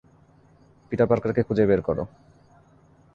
Peter 0.91 1.07
পার্কারকে 1.07 1.41
খুঁজে 1.43 1.63
বের 1.65 1.81
করো! 1.81 2.03